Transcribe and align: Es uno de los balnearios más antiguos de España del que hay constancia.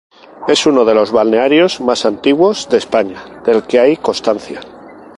Es 0.47 0.65
uno 0.65 0.83
de 0.83 0.95
los 0.95 1.11
balnearios 1.11 1.79
más 1.79 2.05
antiguos 2.07 2.67
de 2.69 2.77
España 2.79 3.39
del 3.45 3.67
que 3.67 3.79
hay 3.79 3.97
constancia. 3.97 4.59